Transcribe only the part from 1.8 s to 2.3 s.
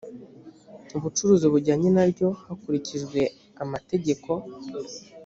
na ryo